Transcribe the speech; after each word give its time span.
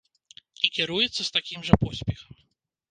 І 0.67 0.71
кіруецца 0.77 1.19
з 1.23 1.29
такім 1.39 1.59
жа 1.69 1.75
поспехам. 1.87 2.33